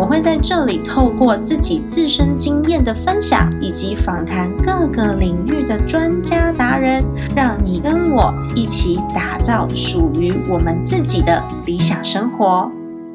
[0.00, 7.04] 我会在这里透过自己自身经验的分享，以及访谈各个领域的专家达人，
[7.36, 12.72] 让你跟我一起打造属于我们自己的理想生活。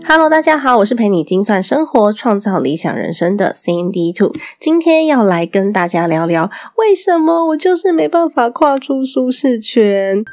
[0.08, 10.24] Hello，大家好，我是陪你精算生活、创造理想人生的 Sandy Two，今天要来跟大家聊聊，为什么我就是没办法跨出舒适圈。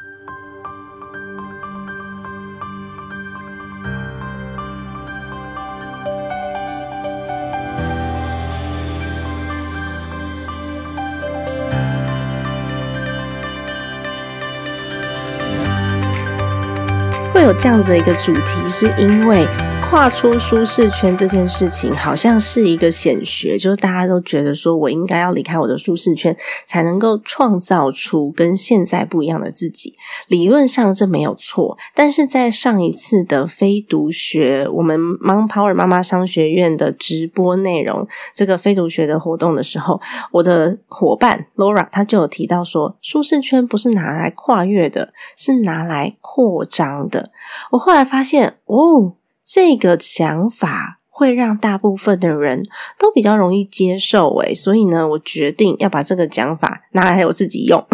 [17.57, 19.47] 这样子的一个主题，是因为
[19.93, 29.95] 跨出舒适圈这件事情，好像是一个显学，就是大家都觉得说我应该要离开我的舒适圈，才能够创造出跟现在不一样的自己。
[30.27, 47.29] 理论上这没有错，但是在上一次的非读学，我们 Mom Power 妈妈商学院的直播内容，这个非读学的活动的时候，我的伙伴 Laura 她就有提到说，舒适圈不是拿来跨越的，是拿来扩张的。
[47.69, 49.13] 我后来发现，哦，
[49.45, 52.65] 这个想法会让大部分的人
[52.97, 57.85] 都比较容易接受，诶，所以呢，我决定要把这个讲法拿来我自己用，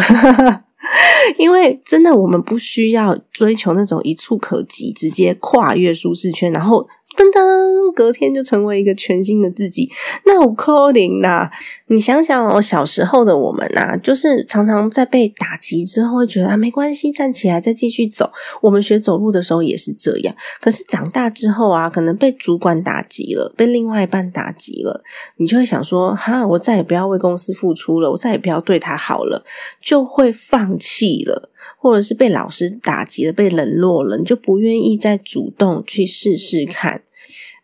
[1.37, 6.87] 因为真的，我们不需要追求那种一触可及、直接跨越舒适圈，然后。
[7.19, 9.91] 噔噔，隔天就成为一个全新的自己。
[10.23, 11.51] 那我可怜啦！
[11.87, 18.31] 你想想哦，小时候的我们呐，就是常常在被打击之后，会觉得啊，没关系，站起来再继续走。
[18.61, 20.33] 我们学走路的时候也是这样。
[20.61, 25.03] 可是长大之后啊，可能被主管打击了，被另外一半打击了，
[25.35, 29.43] 你就会想说：哈，我再也不要为公司付出了，我再也不要对他好了，
[29.81, 31.49] 就会放弃了。
[31.77, 37.01] 或者是被老师打击了，被冷落了，你就不愿意再主动去试试看。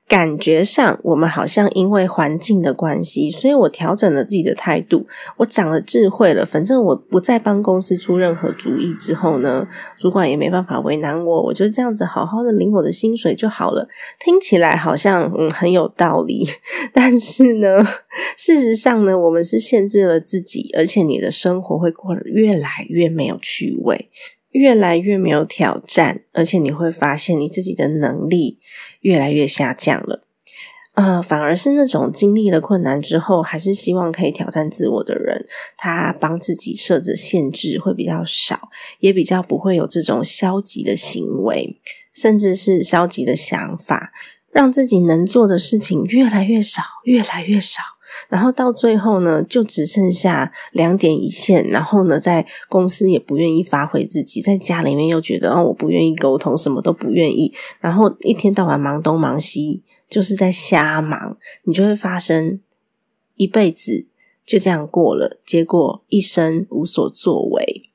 [0.08, 5.08] 感觉上，我们好像因为环境的关系，所以我调整了自己的态度，
[5.38, 6.46] 我长了智慧了。
[6.46, 9.68] 反正我不再帮公司出任何主意之后呢，
[9.98, 13.88] 主管也没办法为难我，我就这样子好好的领我的薪水就好了。
[14.20, 16.48] 听起来好像嗯很有道理，
[16.94, 17.84] 但是呢，
[18.38, 24.12] 事实上呢，我们是限制了自己，而且你的生活会过得越来越没有趣味。
[24.52, 28.58] 越来越没有挑战，而且你会发现你自己的能力
[29.06, 30.24] 越来越下降了。
[30.96, 35.46] 呃，反而是那种经历了困难之后，还是希望可以挑战自我的人，
[35.78, 41.80] 他帮自己设置限制会比较少，也比较不会有这种消极的行为，
[42.14, 44.12] 甚至是消极的想法，
[44.52, 47.82] 让自己能做的事情越来越少，越来越少。
[48.30, 51.68] 然后到最后呢，就只剩下两点一线。
[51.70, 57.54] 然后呢，在公司也不愿意发挥自己，在家里面又觉得哦，我不愿意沟通，什么都不愿意。
[57.80, 61.38] 然后一天到晚忙东忙西，就是在瞎忙。
[61.64, 62.60] 你就会发生
[63.36, 64.08] 一辈子
[64.46, 67.90] 就这样过了，结果一生无所作为。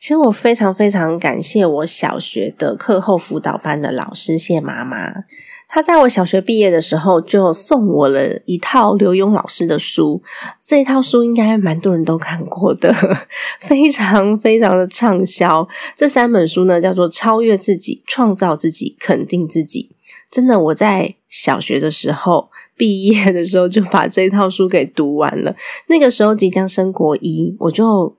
[0.00, 5.24] 其实我非常非常感谢我小学的课后辅导班的老师谢妈妈。
[5.72, 10.20] 他在我小学毕业的时候就送我了一套刘墉老师的书，
[10.58, 12.92] 这一套书应该蛮多人都看过的，
[13.60, 15.68] 非常非常的畅销。
[15.94, 19.90] 这三本书呢，叫做《超越自己、创造自己、肯定自己》。
[20.30, 25.54] 真的，我在小学的时候毕业的时候就把这套书给读完了。
[25.86, 28.16] 那个时候即将升国一，我就。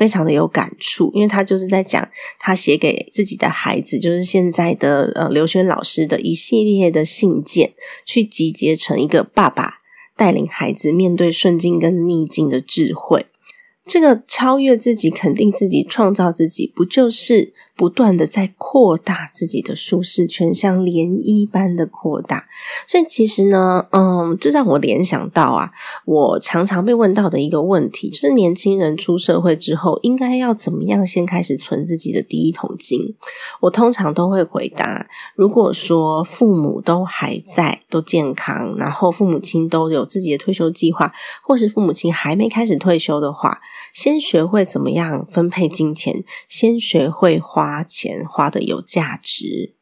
[0.00, 7.74] 非常的有感触，因为他就是在讲他写给自己的孩子，就是现在的呃刘轩老师的一系列的信件，
[8.06, 9.74] 去集结成一个爸爸
[10.16, 13.26] 带领孩子面对顺境跟逆境的智慧。
[13.84, 22.44] 这个超越自己、肯定自己、创造自己，不就是不断的在扩大自己的舒适圈，像涟漪般的扩大？
[22.86, 25.70] 所以其实呢，嗯，这让我联想到啊，
[26.04, 33.14] 我常常被问到的一个问题，就是年轻人出社会之后，应该要怎么样先开始存自己的第一桶金？
[33.62, 43.60] 我通常都会回答：如果说父母都还在，都健康，然后父母亲都有自己的退休计划，或是父母亲还没开始退休的话。
[43.94, 49.74] 先学会怎么样分配金钱，先学会花花钱花的有价值，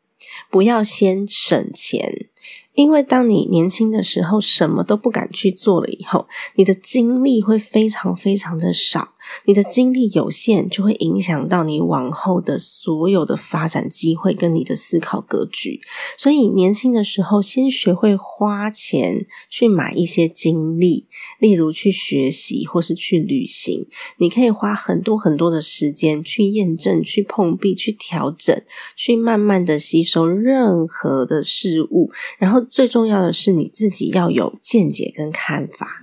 [0.50, 2.28] 不要先省钱。
[2.74, 9.14] 因为当你年轻的时候什么都不敢去做了以后，你的精力会非常非常的少，
[9.44, 15.80] 你的精力有限，就会影响到你往后的所有的发展机会跟你的思考格局。
[16.16, 21.06] 所以年轻的时候，先学会花钱去买一些经历，
[21.38, 23.86] 例如去学习或是去旅行。
[24.18, 28.60] 你可以花很多很多的时间去验证、去碰壁、去调整、
[28.96, 32.10] 去慢慢的吸收任何的事物。
[32.38, 36.02] 然后最重要的是，你自己要有见解跟看法。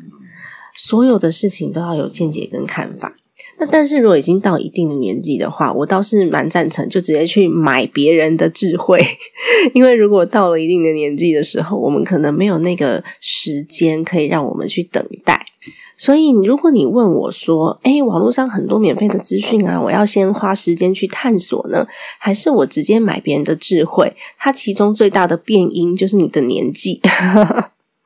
[0.76, 3.16] 所有的事情都要有见解跟看法。
[3.58, 9.02] 那但是如果已经到一定的年纪的话，我倒是蛮赞成就直接去买别人的智慧，
[9.74, 15.46] 因为如果到了一定的年纪的时候，我们可能没有那个时间可以让我们去等待。
[15.98, 21.88] 所以如果你问我说：“诶，网络上很多免费的资讯啊，我要先花时间去探索呢，
[22.20, 27.00] 还是我直接买别人的智慧？”它其中最大的变因就是你的年纪。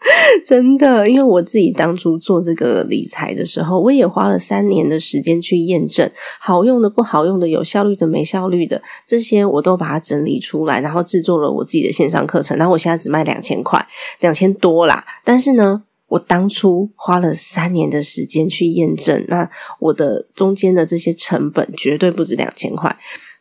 [0.46, 6.10] 真的，因为我自己当初做这个理财的时候，我也花了三年的时间去验证
[6.40, 12.58] 好用的、不好用的、有效率的、没效率的这些，我都把它整理出来，然后制作了我自己的线上课程。
[12.58, 13.86] 然后我现在只卖两千块，
[14.22, 15.06] 两千多啦。
[15.26, 19.50] 但是呢，我当初花了三年的时间去验证，那
[19.80, 22.98] 我的中间的这些成本绝对不止两千块。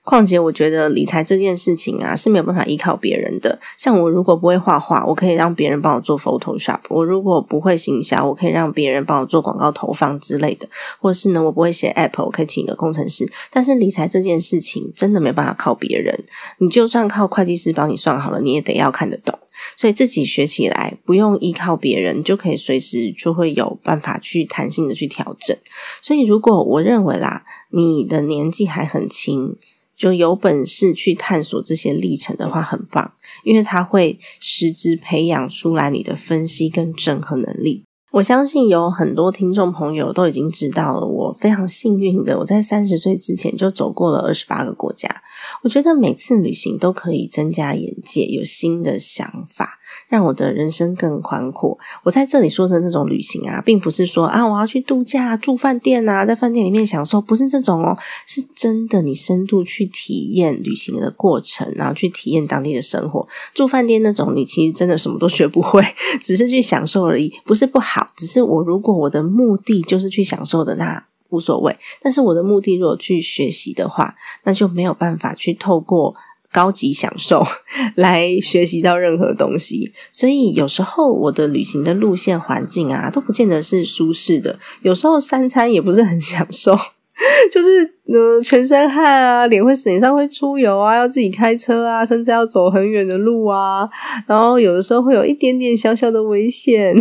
[0.09, 3.61] 况且，我觉得理财这件事情啊是没有办法依靠别人的。
[3.77, 10.67] 像我如果不会画画，我可以让别人帮我做 Photoshop；我如果不会行销，我可以让别人帮我做广告投放之类的。
[10.99, 13.31] 或是呢，我不会写 App，我可以请一个工程师。
[13.51, 16.25] 但是理财这件事情真的没办法靠别人。
[16.57, 19.39] 你就算靠会计师帮你算好了，你也得要看得懂。
[19.77, 25.55] 所以自己学起来不用依靠别人，就可以随时就会有办法去弹性的去调整。
[26.01, 29.57] 所以如果我认为啦，你的年纪还很轻。
[29.99, 33.13] 就有本事去探索这些历程的话，很棒，
[33.43, 37.83] 因为它会实质培养出来你的分析跟整合能力。
[38.13, 45.23] 我相信有很多听众朋友都已经知道了，我非常幸运的，我在三十岁之前就走过了二十八个国家。
[45.63, 49.79] 我觉得每次旅行都可以增加眼界，有新的想法。
[50.09, 51.79] 让我的人生更宽阔。
[52.03, 57.97] 我在这里说的那种旅行啊，并不是说啊，我要去度假、住饭店啊，在饭店里面享受，不是这种哦，
[58.27, 63.27] 是真的，你深度去体验旅行的过程，然后去体验当地的生活。
[63.53, 65.83] 住饭店那种，你其实真的什么都学不会，
[66.23, 68.09] 只是去享受而已，不是不好。
[68.17, 71.77] 只是我如果我的目的就是去享受的，那无所谓。
[72.03, 74.15] 但是我的目的如果去学习的话，
[74.45, 76.15] 那就没有办法去透过。
[76.51, 77.47] 高级享受
[77.95, 84.59] 来学习到任何东西，所以有时候我的旅行的路线环境啊，都不见得是舒适的。
[84.81, 86.75] 有时候三餐也不是很享受，
[87.53, 93.87] 就是呃全身汗啊，脸会脸上会出油啊，要自己开车啊，甚至要走很远的路啊。
[94.27, 96.97] 然后有的时候会有一点点小小的危险，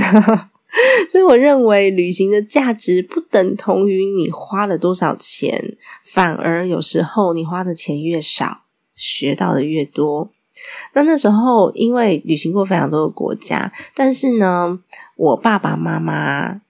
[1.10, 8.62] 所以我认为旅行的价值不等同于你花了多少钱，反而有时候你花的钱越少。
[9.00, 10.28] 学到的越多，
[10.94, 14.80] 那那时候因为旅行过非常多的国家，但是呢，
[15.16, 16.62] 我爸爸妈妈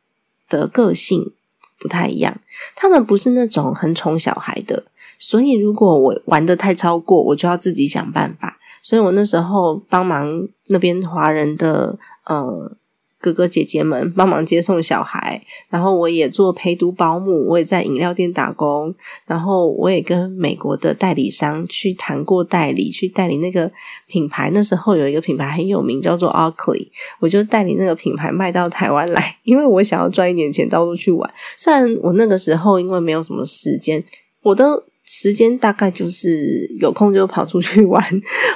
[0.49, 1.31] 的个性
[1.79, 2.37] 不太一样，
[2.75, 4.83] 他们不是那种很宠小孩的，
[5.17, 8.59] 所以如果我玩的太超过，我就要自己想办法。
[8.81, 12.75] 所以我那时候帮忙那边华人的呃。
[13.19, 18.93] 哥哥姐姐们帮忙接送小孩，然后我也做陪读保姆，我也在饮料店打工，
[19.25, 23.71] 然后我也跟美国的代理商去谈过代理，去代理那个
[24.05, 24.51] 品牌。
[24.53, 31.27] 那时候有一个品牌很有名，叫做 Oakley，我就代理那个品牌卖到台湾来，因为我想要赚一点钱，到处去玩。
[31.57, 34.03] 虽然我那个时候因为没有什么时间，
[34.43, 38.03] 我的时间大概就是有空就跑出去玩，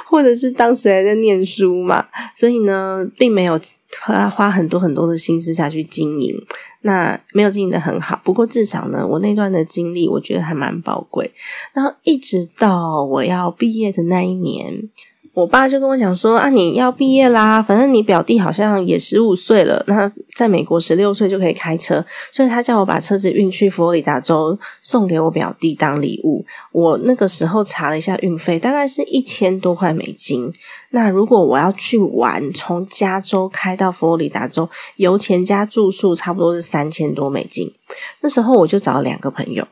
[0.06, 3.58] 或者是当时还在念书嘛，所以呢，并没有。
[4.00, 6.34] 花花很多很多的心思下去经营，
[6.82, 8.20] 那没有经营的很好。
[8.24, 11.30] 不过至少呢，我那段的经历，我觉得还蛮宝贵。
[11.74, 14.88] 然后一直到我要毕业的那一年。
[15.34, 26.44] 我爸就跟我讲说啊，你要毕业啦，反正你表弟好像也十五岁了，那在美国十六岁就可以开车，所以他叫我把车子运去佛罗里达州送给我表弟当礼物。
[26.70, 30.52] 我那个时候查了一下运费，大概是一千多块美金。
[30.92, 37.72] 那如果我要去玩，从加州开到佛罗里达州，油钱加住宿差不多是三千多美金。
[38.20, 39.66] 那时候我就找了两个朋友。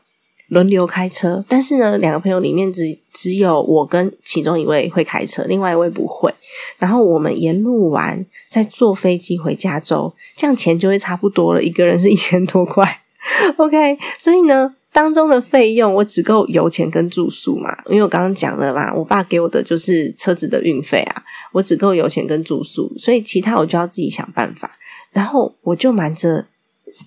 [0.47, 6.29] 轮流开车，但是呢，两个朋友里面只只有我跟其中一位会开车，另外一位不会。
[6.77, 12.99] 然后我们沿路玩，再坐飞机回加州，这样钱就会差不多了，一个人是一千多块。
[13.55, 24.71] OK，所以呢，当中的费用我只够油钱跟住宿嘛，因为我刚刚讲了嘛，我爸给我的就是车子的运费啊，我只够油钱跟住宿，所以其他我就要自己想办法。
[25.11, 26.45] 然后我就瞒着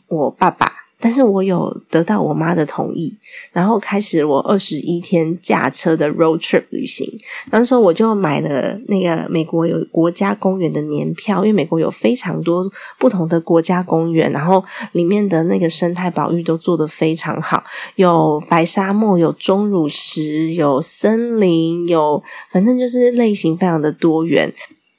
[0.08, 0.83] 我爸爸。
[1.04, 3.14] 但是我有得到我妈的同意，
[3.52, 7.06] 然后开始我二十一天驾车的 road trip 旅行。
[7.50, 12.66] 那时候我就买了那个美国有国家公园的年票，因为美国有非常多
[12.98, 17.62] 不同的国家公园，然后里面的那个生态保育都做得非常好，
[17.96, 24.50] 有白沙漠，有钟乳石，有森林，有反正就是类型非常的多元。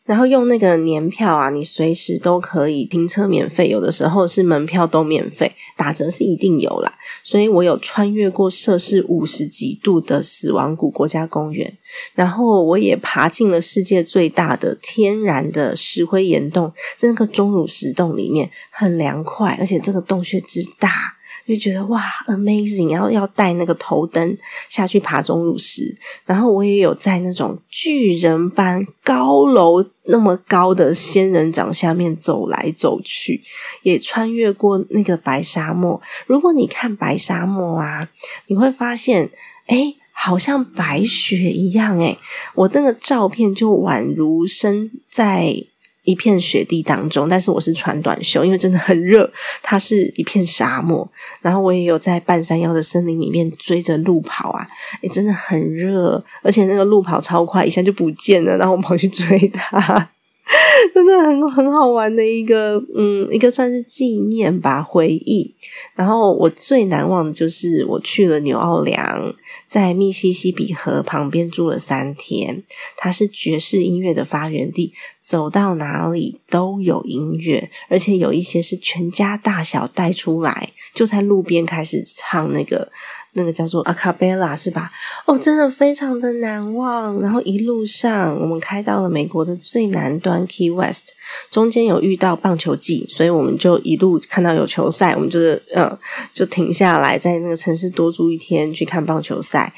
[0.06, 6.94] 然后用那个年票啊，你随时都可以停车免费，有的时候是门票都免费，打折是一定有啦。
[7.24, 11.76] 所以我有穿越过摄氏五十几度的死亡谷国家公园，
[12.14, 21.15] 然后我也爬进了世界最大的天然的石灰岩洞，在那个钟乳石洞里面很凉快，而且这个洞穴之大。
[21.48, 22.92] 就觉得哇，amazing！
[22.92, 24.38] 然后要带那个头灯
[24.68, 33.44] 下去爬钟乳石，然后我也有在那种巨人般高楼那么高的仙人掌下面走来走去，
[33.84, 36.02] 也穿越过那个白沙漠。
[36.26, 38.10] 如果你看白沙漠啊，
[38.48, 39.30] 你会发现，
[39.68, 42.18] 哎，好像白雪一样，哎，
[42.56, 45.66] 我那个照片就宛如身在。
[46.06, 49.30] 一片雪地当中，但是我是穿短袖，因为真的很热。
[49.62, 51.08] 它是一片沙漠，
[51.42, 54.66] 然后我也有在半山腰的森林里面追着路跑啊，
[55.02, 60.10] 也真的很热，而且那个路跑超快，一下就不见了，然后我跑去追它。
[60.94, 65.56] 真的很很好玩的一个，嗯，一个算是纪念吧，回忆。
[65.96, 69.34] 然后我最难忘的就是我去了纽奥良，
[69.66, 72.62] 在密西西比河旁边住了三天。
[72.96, 82.92] 它是爵士音乐的发源地，走到哪里都有音乐，而且有一些是全家大小带出来，就在路边开始唱那个。
[83.38, 84.90] 那个叫做阿卡贝拉是吧？
[85.26, 87.20] 哦，真的非常的难忘。
[87.20, 91.10] 然后一路上，我们开到了美国的最南端 Key West，
[91.52, 95.98] 中间有遇到棒球季，所以我们就一路看到有球赛，我们就是呃，
[96.34, 99.74] 就停下来在那个城市多住一天去看棒球赛。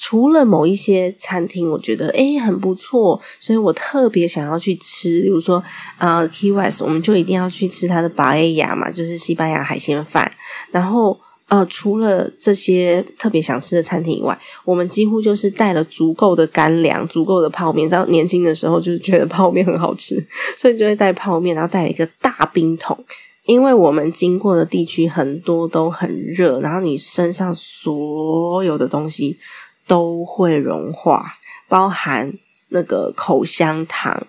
[0.00, 5.20] 除了某一些餐厅，我觉得诶很不错，所以我特别想要去吃。
[5.20, 5.62] 比如说
[5.98, 10.32] 啊，Key West，我们就一定要去吃它的巴耶亚嘛，就是西班牙海鲜饭，
[10.72, 11.20] 然后。
[11.48, 17.88] 呃，除了这些特别想吃的餐厅以外，我们几乎就是带了足够的干粮、足够的泡面。
[17.88, 20.16] 知道年轻的时候就是觉得泡面很好吃，
[20.58, 22.98] 所以就会带泡面，然后带一个大冰桶。
[23.44, 29.38] 因为我们经过的地区很多都很热，然后你身上所有的东西
[29.86, 31.34] 都会融化，
[31.68, 32.32] 包含
[32.70, 34.26] 那个口香糖。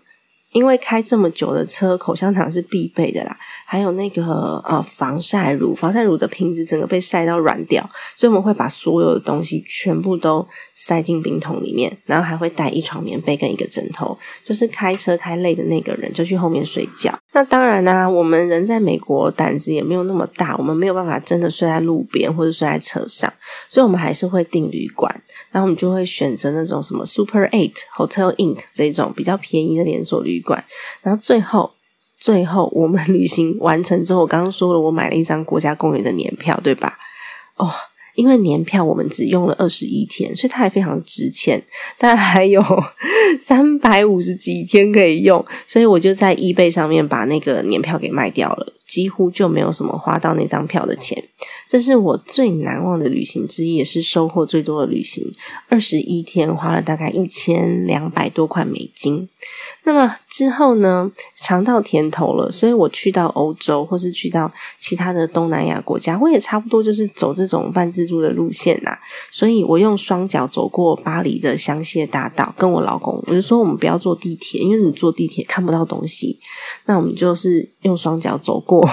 [0.52, 3.38] 因为开这么久的车，口香糖是必备的啦。
[3.70, 4.24] 还有那个
[4.66, 17.14] 呃防晒乳，防晒乳的瓶子整个被晒到软掉，所以我们会把所有的东西全部都塞进冰桶里面，然后还会带一床棉被跟一个枕头，就是开车开累的那个人就去后面睡觉。
[17.34, 23.32] 那当然啦，我们人在美国胆子也没有那么大，我们没有办法真的睡在路边或者睡在车上，
[23.68, 25.14] 所以我们还是会订旅馆，
[25.52, 30.64] 然后我们就会选择那种什么 Super Eight Hotel Inc 这种比较便宜的连锁旅馆，
[31.02, 31.72] 然后最后。
[32.20, 36.98] 最后，我们旅行完成之后，我刚刚说了，我买了一张国家公园的年票，对吧？
[37.56, 37.70] 哦，
[38.16, 41.64] 因为年票我们只用了二十一天，所以它还非常值钱，
[41.98, 42.62] 但还有
[43.40, 51.24] 三百五十几天可以用，所以我就在 eBay 上面把那个年票给卖掉了，几乎就没有什么花到那张票的钱。
[51.68, 55.34] 这是我最难忘的旅行之一，也是收获最多的旅行。
[55.68, 59.28] 二十一天花了大概一千两百多块美金。
[59.88, 69.00] 那么之后呢，尝到甜头了，所以我去到欧洲，或是去到其他的东南亚国家，我也差不多就是走这种半自助的路线啦。
[69.32, 76.38] 所以我用双脚走过巴黎的香榭大道，跟我老公我就说，我们不要坐地铁，因为你坐地铁看不到东西。
[76.84, 78.86] 那我们就是用双脚走过。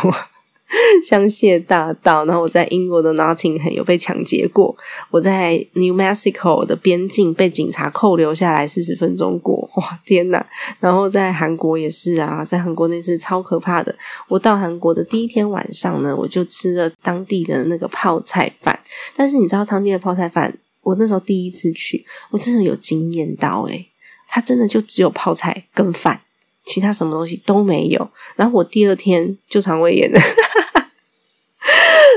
[1.04, 4.75] 香榭大道，然后我在英国的 Nottingham 有被抢劫过，
[5.11, 10.44] 我在 New Mexico 的边境被警察扣留下来四十分钟过，哇天呐！
[10.80, 13.94] 然后在韩国也是啊，在韩国那次超可怕的。
[14.28, 18.80] 我到韩国的第一天晚上呢，我就吃了当地的那个泡菜饭，
[19.14, 23.90] 但是你知道当地的泡菜饭，我那时候第一次去，我真的有惊艳到诶
[24.26, 26.23] 它真的就只有泡菜跟饭。
[26.66, 30.18] 其他什么东西都没有，然后我第二天就肠胃炎了，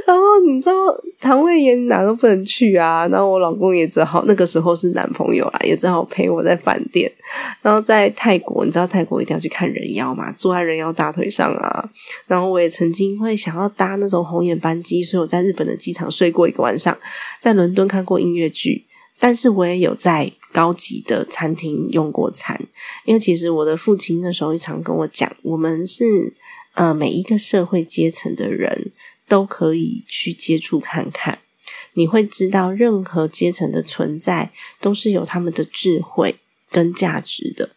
[0.06, 0.74] 然后你知道
[1.28, 7.12] 肠胃炎哪都不能去啊，然后我老公也只好那个时候是男朋友啦，也只好陪我在饭店。
[7.62, 11.90] 然后在泰国，你知道泰国一定要去看人妖嘛，坐在人妖大腿上啊。
[12.28, 16.98] 然后我也曾经会想要搭那种红眼班机，所以我在日本的机场睡过一个晚上，
[17.42, 18.86] 在伦敦看过音乐剧。
[19.20, 22.58] 但是我也有在高级的餐厅用过餐，
[23.04, 26.34] 因为其实我的父亲那时候一常跟我讲，我们是
[26.76, 28.92] 呃每一个社会阶层的人
[29.28, 31.40] 都可以去接触看看。
[31.94, 36.36] 你会知道，任何阶层的存在都是有他们的智慧
[36.72, 37.72] 跟价值的。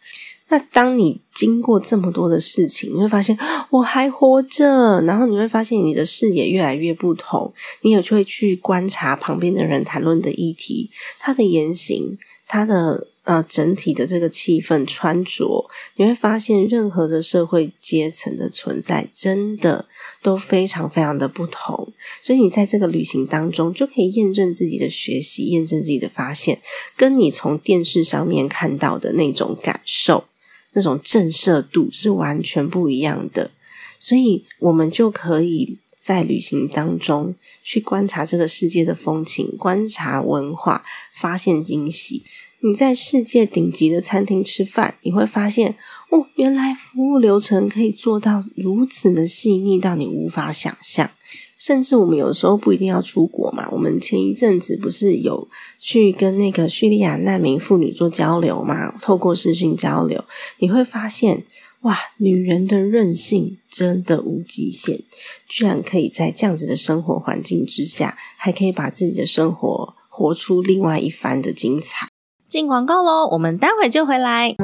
[0.49, 3.37] 那当你经过这么多的事情，你会发现
[3.69, 12.17] 我还活着，然后你会发现你的视野越来越不同，你也会去观察旁边的人谈论的议题，他的言行，
[12.47, 13.07] 他的。
[13.23, 19.85] 呃，整体的这个气氛、穿着，你会发现任何的社会阶层的存在，真的
[20.23, 21.93] 都非常非常的不同。
[22.19, 26.59] 所以你在这个旅行当中，就可以验证自己的学习，验证自己的发现，
[26.97, 30.25] 跟你从电视上面看到的那种感受、
[30.73, 33.51] 那种震慑度是完全不一样的。
[33.99, 42.23] 所以，我们就可以在旅行当中去观察这个世界的风情，观察文化，发现惊喜。
[42.63, 45.75] 你在世界顶级的餐厅吃饭，你会发现
[46.09, 51.09] 哦，原来服务流程可以做到如此的细腻，到你无法想象。
[51.57, 55.47] 甚至我们有时候不一定要出国嘛，我们前一阵子不是有
[55.79, 58.91] 去跟那个叙利亚难民妇女做交流嘛？
[58.99, 60.23] 透过视讯交流，
[60.59, 61.43] 你会发现
[61.81, 65.01] 哇，女人的韧性真的无极限，
[65.47, 72.10] 居然可以在这样子的生活环境之下，还可以把自己的生活活出另外一番的精彩。
[72.51, 74.57] 进广告喽，我们待会就回来。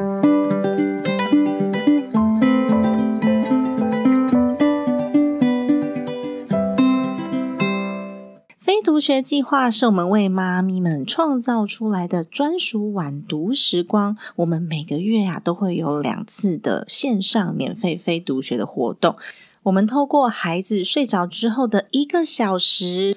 [8.58, 14.18] 非读学计划是我们为妈咪们创造出来的专属晚读时光。
[14.36, 19.16] 我们每个月啊都会有两次的线上免费非读学的活动。
[19.62, 23.16] 我们透过孩子睡着之后的一个小时。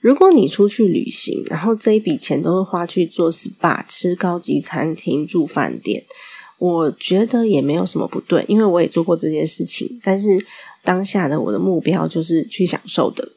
[0.00, 6.04] 如果你出去旅行，然后这一笔钱都是花去做 SPA、吃高级餐厅、住饭店。
[6.58, 10.00] 我觉得也没有什么不对，因为我也做过这件事情。
[10.02, 10.28] 但是
[10.82, 13.32] 当下的我的目标就是去享受的。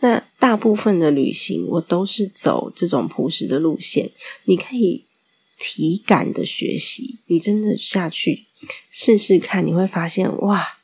[0.00, 4.10] 那大部分的旅行我都是走这种朴实的路线。
[4.44, 5.04] 你可以
[5.58, 8.46] 体感的学习，你真的下去
[8.90, 10.77] 试试看，你会发现哇。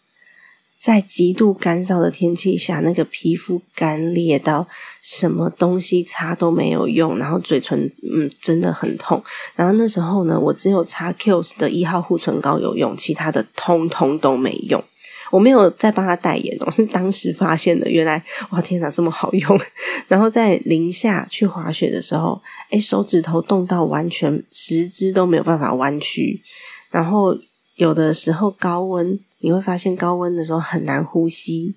[0.84, 4.68] 在极度干燥的天气下，那个皮肤干裂到
[5.00, 9.24] 什么东西擦都没有用，然后嘴唇嗯真的很痛。
[9.54, 14.84] 然后那时候呢，我只有擦 Kills 的一号护唇膏有用，其他的通通都没用。
[15.30, 17.90] 我没有再帮他代言，我是当时发现的。
[17.90, 19.58] 原来哇天哪，这么好用！
[20.06, 26.42] 然后在零下去滑雪的时候，哎，手指头冻到完全十指都没有办法弯曲。
[26.90, 27.38] 然后
[27.76, 29.18] 有的时候高温。
[29.44, 31.74] 你会发现高温的时候很难呼吸，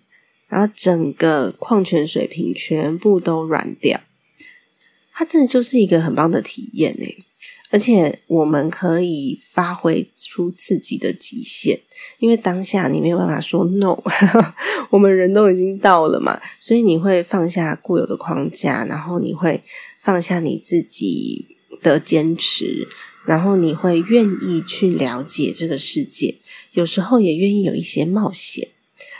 [0.47, 3.99] 然后整个矿泉水瓶全部都软掉。
[5.11, 7.25] 它真的就是一个很棒的体验诶，
[7.69, 11.81] 而且我们可以发挥出自己的极限，
[12.19, 14.01] 因为当下你没有办法说 no，
[14.89, 19.61] 我们人都已经到了嘛，所以你会放下固有的框架，然后你会
[19.99, 22.87] 放下你自己的坚持。
[23.27, 26.37] 然后你会愿意去了解这个世界，
[26.71, 28.69] 有时候也愿意有一些冒险。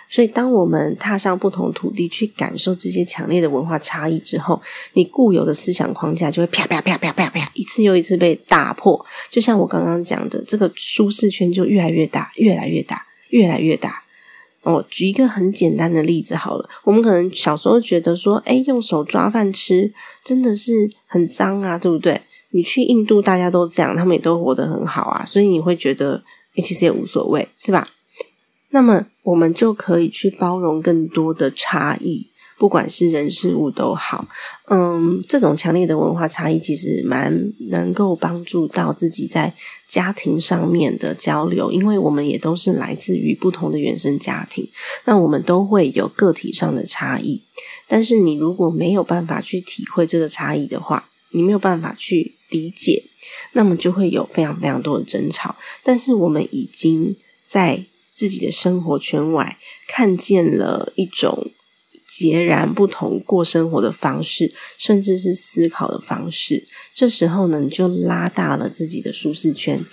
[0.10, 4.62] 所以，当我们踏上不同土地，去感受这些强烈的文化差异之后，
[4.94, 9.06] 你固有的思想框架就会啪啪啪啪啪啪一次又一次被打破。
[9.30, 14.04] 就像我刚刚讲的，这个舒适圈就越来越大，越来越大，越来越大。
[14.62, 19.94] 哦，举一个很简单的例子好了，我们可能小时候觉得说，哎，用手抓饭吃
[20.24, 22.22] 真的是很脏啊，对不对？
[22.52, 26.24] 你去印度，大家都这样，他们也都活得很好啊，所以你会觉得，
[26.56, 27.88] 其实也无所谓，是吧？
[28.70, 32.28] 那么我们就可以去包容更多的差异。
[32.60, 34.28] 不管是人事物都好，
[34.68, 39.54] 嗯，这种强烈的文化差异其实蛮能够帮助到自己在
[39.88, 44.68] 家庭上面的交流，因为我们也都是来自于不同的原生家庭，
[45.06, 47.44] 那我们都会有个体上的差异。
[47.88, 53.04] 但是你如果没有办法去体会这个差异的话，你没有办法去理解，
[53.54, 55.56] 那么就会有非常非常多的争吵。
[55.84, 59.58] 但是我们已经在自己的生活圈外
[59.88, 61.52] 看见了一种。
[62.10, 66.66] 截然不同过生活的方式，甚至是思考的方式。
[66.94, 69.86] 这时候呢，你就拉大了自己的舒适圈。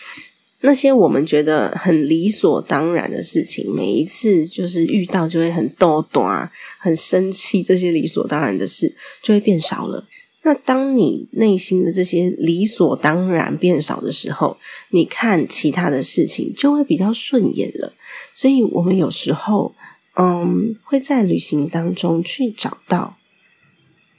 [0.60, 10.06] 那些我们觉得很理所当然的事情，每一次就是遇到就会很逗短、很生气，这些理所当然的事就会变少了。
[10.44, 14.56] 那当你内心的这些理所当然变少的时候，
[14.90, 17.92] 你看其他的事情就会比较顺眼了。
[18.32, 19.74] 所以，我们有时候。
[20.16, 23.16] 嗯，会在旅行当中去找到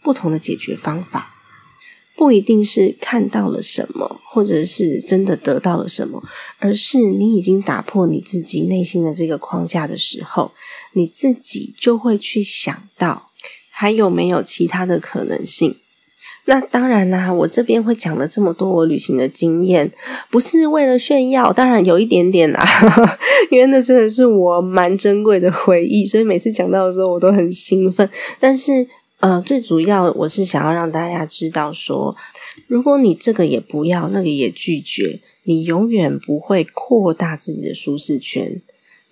[0.04, 1.36] 不同的解决方法，
[2.18, 6.22] 不一定是看到了什么，或者是真的得到了什么，
[6.60, 10.52] 而是你已经打破你自己内心的这个框架的时候，
[10.92, 13.32] 你自己就会去想到
[13.70, 15.78] 还有没有其他的可能性。
[16.48, 19.92] 那当然啦，我这边会讲了这么多我旅行的经验，
[20.30, 22.64] 不是为了炫耀，当然有一点点啦，
[23.50, 28.08] 因为那真的是我蛮珍贵的回忆，所以每次讲到的时候我都很兴奋。
[28.40, 28.88] 但是
[29.22, 32.16] 呃，最主要我是想要让大家知道说，
[32.68, 38.62] 如果你这个也不要，那个也拒绝，你永远不会扩大自己的舒适圈。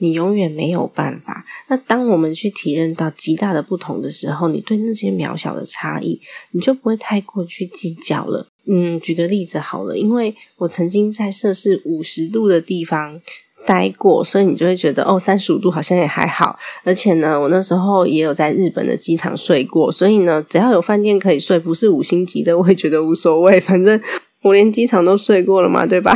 [0.03, 1.45] 你永远没有办法。
[1.69, 6.19] 那当我们去体认到极大的不同的时候，你对那些渺小的差异，
[6.51, 8.47] 你就不会太过去计较了。
[8.67, 13.21] 嗯，举个例子好了，因为我曾经在摄氏五十度的地方
[13.65, 16.59] 待过，所以你就会觉得哦，三十五度好像也还好。
[16.83, 23.57] 而且呢，我那时候也有在日本的机场睡过，所以呢，只要有饭店可以睡，不是五星级的，我也觉得无所谓。
[23.61, 24.01] 反正
[24.41, 26.13] 我连机场都睡过了嘛，对吧？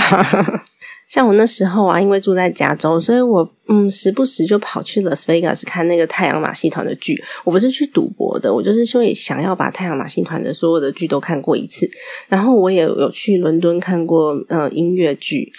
[1.10, 7.24] 像我那时候啊，因为住在加州，所以我嗯时不时就跑去 Las Vegas 看那个太阳马戏团的剧。
[7.46, 11.89] 我不是去赌博的，我就是因为想要把太阳马戏团的所有的剧都看过一次。
[12.28, 15.52] 然后我也有去伦敦看过呃音乐剧，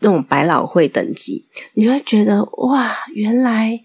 [0.00, 3.80] 那种百老汇等级，你会觉得哇，原来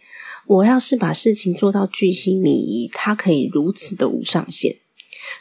[0.47, 4.77] 我要是把事情做到巨细靡遗，它可以如此的无上限，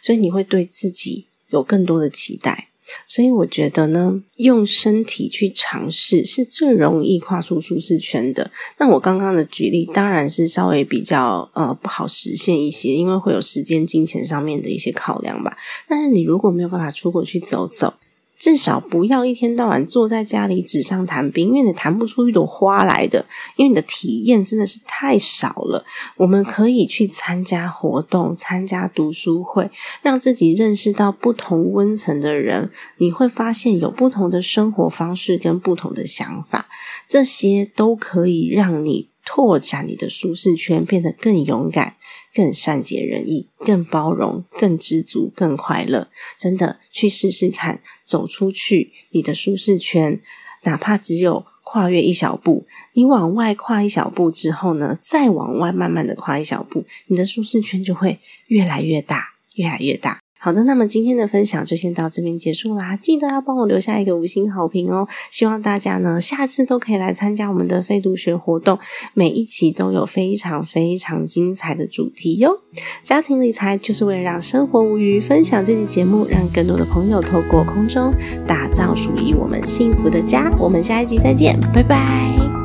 [0.02, 2.69] 所以你会对自己有更多的期待。
[3.06, 8.50] 所以我觉得呢，用身体去尝试是最容易跨出舒适圈的。
[8.78, 15.56] 那我刚刚的举例当然是稍微比较呃不好实现一些，因为会有时间、金钱上面的一些考量吧。
[15.88, 17.94] 但是你如果没有办法出国去走走，
[18.40, 23.26] 至少不要一天到晚坐在家里纸上谈兵，因为你谈不出一朵花来的，
[23.56, 25.84] 因为你的体验真的是太少了。
[26.16, 36.66] 我们可以去参加活动，参加读书会，让自己认识到不同温层的人，你会发现有不同的生活方式跟不同的想法，
[37.06, 41.96] 这些都可以让你拓展你的舒适圈，变得更勇敢。
[42.32, 46.06] 更善解人意，更包容，更知足，更快乐。
[46.38, 50.20] 真的，去试试看，走出去你的舒适圈，
[50.64, 58.18] 哪怕只有跨越一小步，你往外跨一小步之后呢，再往外慢慢的跨一小步，你的舒适圈就会
[58.48, 60.19] 越来越大，越来越大。
[60.40, 62.96] 好的，那么今天的分享就先到这边结束啦。
[62.96, 65.06] 记得要帮我留下一个五星好评哦。
[65.30, 68.78] 希望大家呢下次都可以来参加我们的非读学活动，
[69.12, 72.58] 每一期都有非常非常精彩的主题哟。
[73.04, 78.10] 家庭理财就是为了让生活无虞，分享这期节目，让更多的朋友透过空中
[78.46, 80.50] 打造属于我们幸福的家。
[80.58, 82.59] 我们下一集再见，拜拜。